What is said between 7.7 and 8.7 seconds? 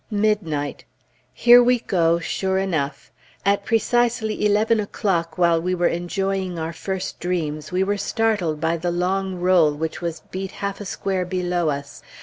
we were startled